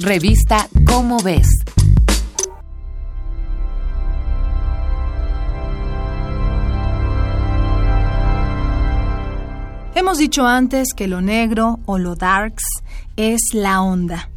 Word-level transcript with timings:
Revista 0.00 0.68
Cómo 0.86 1.18
ves. 1.22 1.46
Hemos 9.94 10.18
dicho 10.18 10.44
antes 10.46 10.88
que 10.96 11.06
lo 11.06 11.20
negro 11.20 11.78
o 11.86 11.98
lo 11.98 12.16
darks 12.16 12.64
es 13.16 13.40
la 13.52 13.82
onda. 13.82 14.30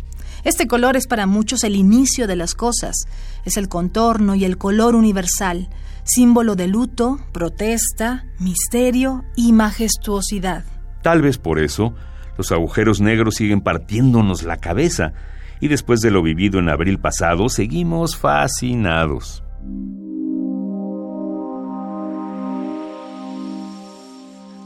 Este 0.44 0.68
color 0.68 0.96
es 0.96 1.08
para 1.08 1.26
muchos 1.26 1.64
el 1.64 1.76
inicio 1.76 2.28
de 2.28 2.36
las 2.36 2.54
cosas, 2.54 2.96
es 3.44 3.58
el 3.58 3.68
contorno 3.68 4.36
y 4.36 4.46
el 4.46 4.60
color 4.60 4.94
universal, 4.94 5.70
símbolo 6.04 6.56
de 6.56 6.68
luto, 6.68 7.20
protesta, 7.32 8.26
misterio 8.38 9.24
y 9.36 9.54
majestuosidad. 9.54 10.66
Tal 11.02 11.24
vez 11.24 11.40
por 11.40 11.58
eso, 11.58 11.96
los 12.38 12.52
agujeros 12.52 13.02
negros 13.02 13.36
siguen 13.36 13.62
partiéndonos 13.62 14.44
la 14.44 14.58
cabeza, 14.58 15.14
y 15.60 15.68
después 15.68 16.02
de 16.02 16.12
lo 16.12 16.22
vivido 16.22 16.60
en 16.60 16.70
abril 16.70 17.00
pasado, 17.00 17.50
seguimos 17.50 18.18
fascinados. 18.18 19.44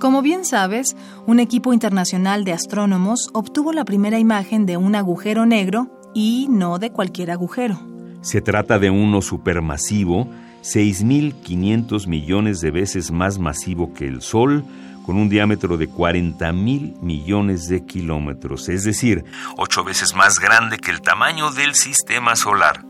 Como 0.02 0.24
bien 0.24 0.46
sabes, 0.46 0.96
un 1.28 1.40
equipo 1.40 1.74
internacional 1.74 2.44
de 2.44 2.54
astrónomos 2.54 3.30
obtuvo 3.34 3.72
la 3.72 3.86
primera 3.86 4.18
imagen 4.18 4.66
de 4.66 4.76
un 4.76 4.96
agujero 4.96 5.46
negro 5.46 5.92
y 6.16 6.48
no 6.50 6.80
de 6.80 6.90
cualquier 6.90 7.30
agujero. 7.30 7.80
Se 8.22 8.42
trata 8.42 8.80
de 8.80 8.90
uno 8.90 9.22
supermasivo, 9.22 10.28
6.500 10.64 12.08
millones 12.08 12.62
de 12.62 12.72
veces 12.72 13.12
más 13.12 13.38
masivo 13.38 13.94
que 13.94 14.08
el 14.08 14.22
Sol, 14.24 14.66
con 15.12 15.20
un 15.20 15.28
diámetro 15.28 15.76
de 15.76 15.90
40.000 15.90 17.02
millones 17.02 17.68
de 17.68 17.86
kilómetros, 17.86 18.70
es 18.70 18.86
decir, 18.86 19.26
ocho 19.58 19.84
veces 19.84 20.16
más 20.16 20.40
grande 20.40 20.78
que 20.78 20.90
el 20.90 21.02
tamaño 21.02 21.52
del 21.52 21.76
sistema 21.76 22.38
solar. 22.38 22.86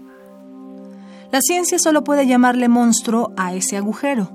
La 1.31 1.41
ciencia 1.41 1.79
solo 1.79 2.03
puede 2.03 2.27
llamarle 2.27 2.69
monstruo 2.69 3.33
a 3.37 3.55
ese 3.55 3.75
agujero. 3.75 4.29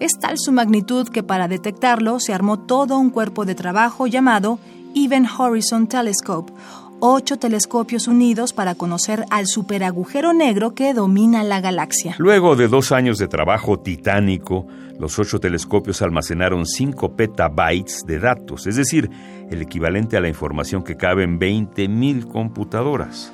Es 0.00 0.18
tal 0.20 0.36
su 0.38 0.52
magnitud 0.52 1.08
que 1.08 1.22
para 1.22 1.48
detectarlo 1.48 2.20
se 2.20 2.34
armó 2.34 2.58
todo 2.58 2.98
un 2.98 3.08
cuerpo 3.08 3.46
de 3.46 3.54
trabajo 3.54 4.06
llamado 4.06 4.58
Even 4.94 5.26
Horizon 5.26 5.86
Telescope, 5.86 6.52
ocho 7.00 7.38
telescopios 7.38 8.06
unidos 8.08 8.52
para 8.52 8.74
conocer 8.74 9.24
al 9.30 9.46
superagujero 9.46 10.32
negro 10.32 10.74
que 10.74 10.94
domina 10.94 11.42
la 11.42 11.60
galaxia. 11.60 12.14
Luego 12.18 12.56
de 12.56 12.68
dos 12.68 12.92
años 12.92 13.18
de 13.18 13.28
trabajo 13.28 13.80
titánico, 13.80 14.66
los 14.98 15.18
ocho 15.18 15.40
telescopios 15.40 16.02
almacenaron 16.02 16.66
5 16.66 17.16
petabytes 17.16 18.04
de 18.06 18.18
datos, 18.18 18.66
es 18.66 18.76
decir, 18.76 19.10
el 19.50 19.62
equivalente 19.62 20.16
a 20.16 20.20
la 20.20 20.28
información 20.28 20.84
que 20.84 20.96
cabe 20.96 21.24
en 21.24 21.40
20.000 21.40 22.28
computadoras. 22.28 23.32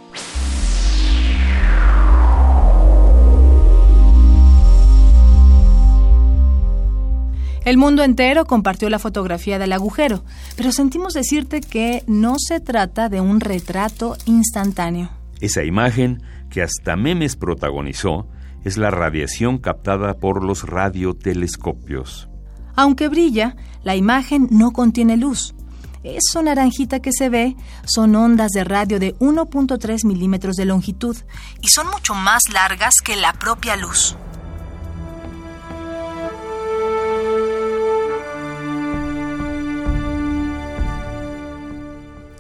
El 7.77 7.81
mundo 7.81 8.03
entero 8.03 8.47
compartió 8.47 8.89
la 8.89 8.99
fotografía 8.99 9.59
del 9.59 9.75
agujero, 9.75 10.25
pero 10.57 10.73
sentimos 10.73 11.13
decirte 11.13 11.61
que 11.61 12.05
no 12.07 12.37
se 12.39 12.59
trata 12.59 13.11
de 13.11 13.21
un 13.21 13.39
retrato 13.39 14.17
instantáneo. 14.25 15.11
Esa 15.43 15.63
imagen, 15.63 16.23
que 16.49 16.63
hasta 16.63 16.97
Memes 16.97 17.37
protagonizó, 17.37 18.29
es 18.65 18.79
la 18.79 18.91
radiación 18.91 19.59
captada 19.59 20.15
por 20.15 20.43
los 20.43 20.63
radiotelescopios. 20.63 22.31
Aunque 22.77 23.09
brilla, 23.09 23.57
la 23.85 23.95
imagen 23.95 24.49
no 24.51 24.71
contiene 24.71 25.19
luz. 25.19 25.55
Eso 26.03 26.43
naranjita 26.43 27.01
que 27.01 27.13
se 27.13 27.29
ve 27.29 27.57
son 27.85 28.17
ondas 28.17 28.53
de 28.53 28.65
radio 28.65 28.99
de 28.99 29.15
1.3 29.17 30.07
milímetros 30.07 30.57
de 30.57 30.65
longitud 30.65 31.15
y 31.61 31.69
son 31.69 31.89
mucho 31.89 32.15
más 32.15 32.45
largas 32.51 32.95
que 33.05 33.17
la 33.17 33.35
propia 33.35 33.77
luz. 33.77 34.17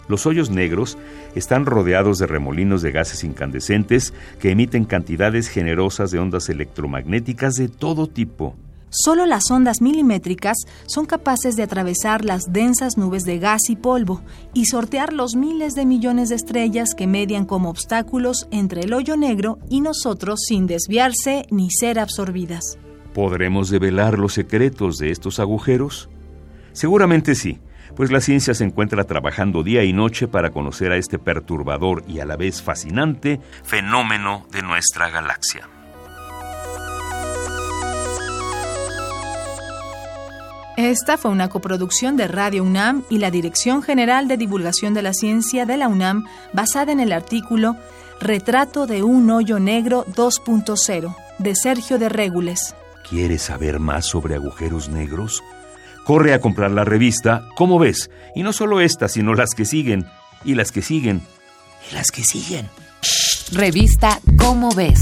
Los 0.08 0.26
hoyos 0.26 0.50
negros 0.50 0.96
están 1.34 1.66
rodeados 1.66 2.18
de 2.18 2.26
remolinos 2.26 2.82
de 2.82 2.92
gases 2.92 3.24
incandescentes 3.24 4.14
que 4.40 4.50
emiten 4.50 4.84
cantidades 4.84 5.48
generosas 5.48 6.10
de 6.10 6.18
ondas 6.18 6.48
electromagnéticas 6.48 7.54
de 7.54 7.68
todo 7.68 8.06
tipo. 8.06 8.54
Solo 8.88 9.26
las 9.26 9.50
ondas 9.50 9.82
milimétricas 9.82 10.56
son 10.86 11.06
capaces 11.06 11.56
de 11.56 11.64
atravesar 11.64 12.24
las 12.24 12.52
densas 12.52 12.96
nubes 12.96 13.24
de 13.24 13.40
gas 13.40 13.68
y 13.68 13.74
polvo 13.74 14.22
y 14.54 14.66
sortear 14.66 15.12
los 15.12 15.34
miles 15.34 15.74
de 15.74 15.84
millones 15.84 16.28
de 16.28 16.36
estrellas 16.36 16.94
que 16.96 17.08
median 17.08 17.46
como 17.46 17.68
obstáculos 17.68 18.46
entre 18.52 18.82
el 18.82 18.94
hoyo 18.94 19.16
negro 19.16 19.58
y 19.68 19.80
nosotros 19.80 20.40
sin 20.46 20.68
desviarse 20.68 21.46
ni 21.50 21.68
ser 21.70 21.98
absorbidas. 21.98 22.78
¿Podremos 23.12 23.70
develar 23.70 24.18
los 24.18 24.34
secretos 24.34 24.98
de 24.98 25.10
estos 25.10 25.40
agujeros? 25.40 26.08
Seguramente 26.72 27.34
sí 27.34 27.58
pues 27.94 28.10
la 28.10 28.20
ciencia 28.20 28.54
se 28.54 28.64
encuentra 28.64 29.04
trabajando 29.04 29.62
día 29.62 29.84
y 29.84 29.92
noche 29.92 30.28
para 30.28 30.50
conocer 30.50 30.92
a 30.92 30.96
este 30.96 31.18
perturbador 31.18 32.02
y 32.08 32.20
a 32.20 32.24
la 32.24 32.36
vez 32.36 32.62
fascinante 32.62 33.40
fenómeno 33.62 34.46
de 34.50 34.62
nuestra 34.62 35.10
galaxia. 35.10 35.68
Esta 40.76 41.16
fue 41.16 41.30
una 41.30 41.48
coproducción 41.48 42.18
de 42.18 42.28
Radio 42.28 42.62
UNAM 42.62 43.02
y 43.08 43.16
la 43.16 43.30
Dirección 43.30 43.82
General 43.82 44.28
de 44.28 44.36
Divulgación 44.36 44.92
de 44.92 45.00
la 45.00 45.14
Ciencia 45.14 45.64
de 45.64 45.78
la 45.78 45.88
UNAM 45.88 46.26
basada 46.52 46.92
en 46.92 47.00
el 47.00 47.12
artículo 47.12 47.76
Retrato 48.20 48.86
de 48.86 49.02
un 49.02 49.30
hoyo 49.30 49.58
negro 49.58 50.04
2.0 50.14 51.16
de 51.38 51.54
Sergio 51.54 51.98
de 51.98 52.10
Régules. 52.10 52.74
¿Quieres 53.08 53.42
saber 53.42 53.78
más 53.78 54.04
sobre 54.04 54.34
agujeros 54.34 54.90
negros? 54.90 55.42
Corre 56.06 56.32
a 56.32 56.40
comprar 56.40 56.70
la 56.70 56.84
revista 56.84 57.42
¿Cómo 57.56 57.80
ves? 57.80 58.10
Y 58.34 58.44
no 58.44 58.52
solo 58.52 58.80
esta, 58.80 59.08
sino 59.08 59.34
las 59.34 59.50
que 59.50 59.64
siguen, 59.64 60.06
y 60.44 60.54
las 60.54 60.70
que 60.70 60.80
siguen, 60.80 61.20
y 61.90 61.94
las 61.94 62.10
que 62.10 62.22
siguen. 62.22 62.68
Revista 63.52 64.20
¿Cómo 64.38 64.70
ves? 64.74 65.00